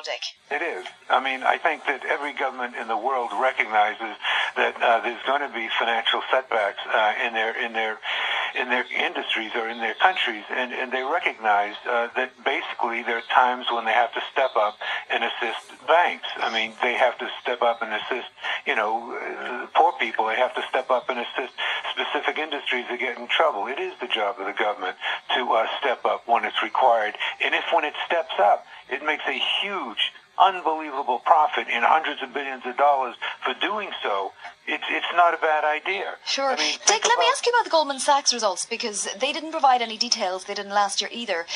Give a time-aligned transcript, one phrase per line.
[0.00, 0.22] Dick.
[0.50, 0.86] It is.
[1.10, 4.16] I mean, I think that every government in the world recognizes
[4.56, 7.98] that uh, there's going to be financial setbacks uh, in their in their
[8.54, 13.16] in their industries or in their countries, and, and they recognize uh, that basically there
[13.16, 14.76] are times when they have to step up
[15.10, 16.28] and assist banks.
[16.36, 18.28] I mean, they have to step up and assist,
[18.66, 20.26] you know, uh, poor people.
[20.26, 21.52] They have to step up and assist
[21.92, 23.66] specific industries that get in trouble.
[23.66, 24.96] It is the job of the government
[25.36, 29.24] to uh, step up when it's required, and if when it steps up, it makes
[29.28, 33.14] a huge unbelievable profit in hundreds of billions of dollars
[33.44, 34.32] for doing so,
[34.66, 36.14] it's it's not a bad idea.
[36.24, 36.50] Sure.
[36.50, 39.52] I mean, Dick, let me ask you about the Goldman Sachs results because they didn't
[39.52, 40.44] provide any details.
[40.44, 41.46] They didn't last year either.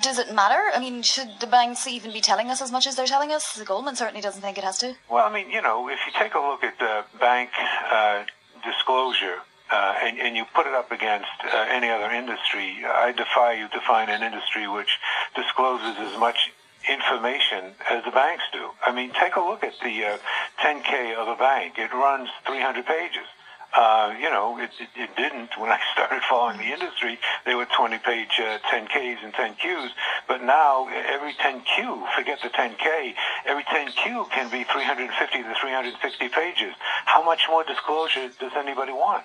[0.00, 0.70] Does it matter?
[0.74, 3.54] I mean, should the banks even be telling us as much as they're telling us?
[3.54, 4.94] The Goldman certainly doesn't think it has to.
[5.10, 7.50] Well, I mean, you know, if you take a look at the bank
[7.90, 8.24] uh,
[8.64, 9.38] disclosure.
[9.72, 12.84] Uh, and, and you put it up against uh, any other industry.
[12.84, 14.98] I defy you to find an industry which
[15.34, 16.52] discloses as much
[16.88, 18.68] information as the banks do.
[18.84, 20.18] I mean, take a look at the uh,
[20.60, 21.78] 10K of a bank.
[21.78, 23.24] It runs 300 pages.
[23.72, 27.18] Uh, you know, it, it, it didn't when I started following the industry.
[27.46, 29.90] They were 20 page uh, 10Ks and 10Qs,
[30.28, 33.14] but now every 10Q, forget the 10K,
[33.46, 36.74] every 10Q can be 350 to 360 pages.
[37.06, 39.24] How much more disclosure does anybody want?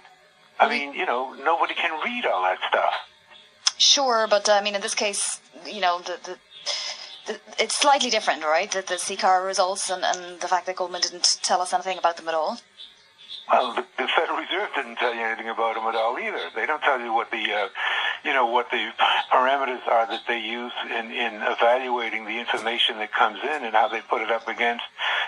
[0.60, 2.94] I mean, you know, nobody can read all that stuff.
[3.78, 6.38] Sure, but uh, I mean, in this case, you know, the, the
[7.60, 8.72] it's slightly different, right?
[8.72, 12.18] The, the CCAR results and, and the fact that Goldman didn't tell us anything about
[12.18, 12.58] them at all.
[13.52, 16.50] Well, the, the Federal Reserve didn't tell you anything about them at all either.
[16.54, 17.68] They don't tell you what the, uh,
[18.26, 18.92] you know, what the
[19.32, 23.88] parameters are that they use in, in evaluating the information that comes in and how
[23.88, 24.84] they put it up against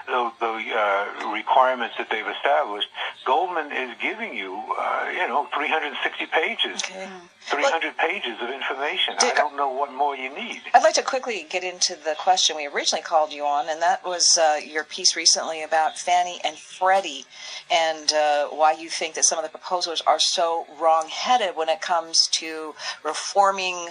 [0.05, 2.87] the, the uh, requirements that they've established.
[3.25, 7.07] Goldman is giving you, uh, you know, 360 pages, okay.
[7.41, 9.15] 300 pages of information.
[9.19, 10.61] Dick, I don't know what more you need.
[10.73, 14.03] I'd like to quickly get into the question we originally called you on, and that
[14.03, 17.25] was uh, your piece recently about Fannie and Freddie
[17.69, 21.81] and uh, why you think that some of the proposals are so wrong-headed when it
[21.81, 22.73] comes to
[23.03, 23.89] reforming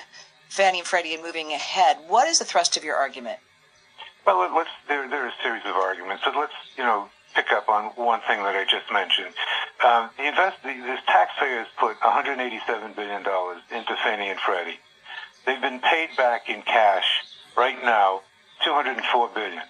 [0.48, 1.98] Fannie and Freddie and moving ahead.
[2.08, 3.38] What is the thrust of your argument?
[4.26, 7.68] Well, let's, there, there are a series of arguments, but let's, you know, pick up
[7.68, 9.34] on one thing that I just mentioned.
[9.84, 14.78] Um, the invest, the, the taxpayers put $187 billion into Fannie and Freddie.
[15.46, 17.06] They've been paid back in cash
[17.56, 18.22] right now,
[18.64, 19.62] 204 billion.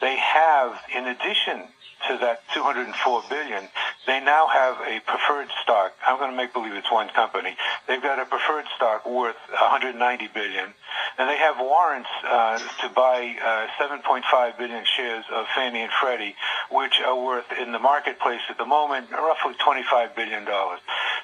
[0.00, 1.66] They have, in addition
[2.06, 3.68] to that 204 billion,
[4.06, 5.92] they now have a preferred stock.
[6.06, 7.56] I'm going to make believe it's one company.
[7.88, 9.98] They've got a preferred stock worth 190
[10.32, 10.72] billion,
[11.18, 16.36] and they have warrants uh, to buy uh, 7.5 billion shares of Fannie and Freddie,
[16.70, 20.80] which are worth in the marketplace at the moment roughly 25 billion dollars.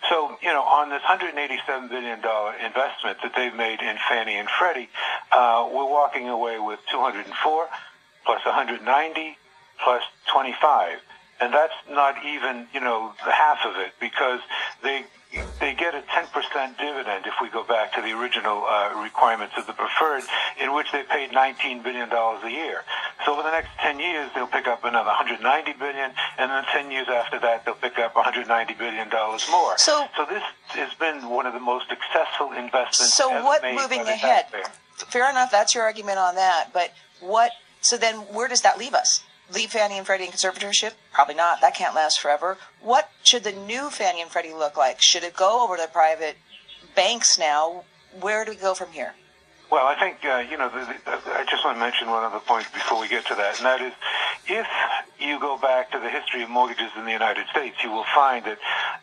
[0.09, 4.49] So, you know, on this 187 billion dollar investment that they've made in Fannie and
[4.49, 4.89] Freddie,
[5.33, 7.69] uh, we're walking away with 204
[8.25, 9.39] plus 190
[9.83, 10.03] plus
[10.33, 10.99] 25.
[11.41, 14.41] And that's not even, you know, half of it because
[14.83, 15.05] they
[15.61, 19.67] they get a 10% dividend if we go back to the original uh, requirements of
[19.67, 20.23] the preferred,
[20.61, 22.85] in which they paid $19 billion a year.
[23.25, 26.91] So over the next 10 years, they'll pick up another 190 billion, and then 10
[26.91, 29.09] years after that, they'll pick up $190 billion
[29.51, 29.79] more.
[29.79, 33.15] So, so this has been one of the most successful investments.
[33.15, 34.47] So what moving ahead?
[34.97, 35.51] Fair enough.
[35.51, 36.71] That's your argument on that.
[36.73, 37.53] But what?
[37.81, 39.25] So then, where does that leave us?
[39.53, 40.93] leave Fannie and Freddie in conservatorship?
[41.13, 41.61] Probably not.
[41.61, 42.59] That can't last forever.
[42.81, 44.99] What should the new Fannie and Freddie look like?
[45.01, 46.37] Should it go over to private
[46.95, 47.85] banks now?
[48.21, 49.15] Where do we go from here?
[49.71, 52.39] Well, I think, uh, you know, the, the, I just want to mention one other
[52.41, 53.93] point before we get to that, and that is
[54.47, 54.67] if
[55.19, 58.45] you go back to the history of mortgages in the United States, you will find
[58.45, 58.59] that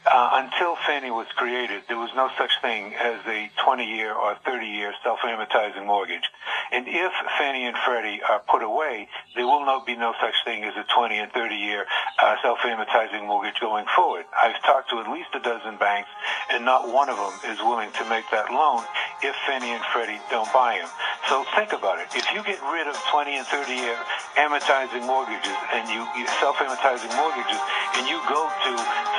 [0.06, 4.94] uh, until Fannie was created, there was no such thing as a 20-year or 30-year
[5.04, 6.30] self-amortizing mortgage.
[6.72, 10.64] And if Fannie and Freddie are put away, there will not be no such thing
[10.64, 11.86] as a 20 and 30-year
[12.22, 14.26] uh, self-amortizing mortgage going forward.
[14.42, 16.10] I've talked to at least a dozen banks,
[16.52, 18.84] and not one of them is willing to make that loan
[19.24, 20.90] if Fannie and Freddie don't buy them.
[21.30, 22.10] So think about it.
[22.18, 23.98] If you get rid of 20 and 30-year
[24.36, 27.62] amortizing mortgages, and you, you self-amortizing mortgages
[27.98, 28.72] and you go to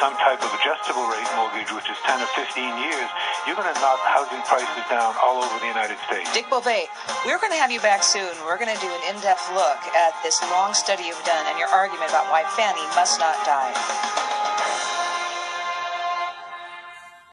[0.02, 2.50] some type of adjustable rate mortgage, which is 10 or 15
[2.82, 3.08] years,
[3.46, 6.26] you're going to knock housing prices down all over the United States.
[6.34, 8.34] Dick Bove, we're going to have you back soon.
[8.42, 11.70] We're going to do an in-depth look at this long study you've done and your
[11.70, 14.31] argument about why Fannie must not die.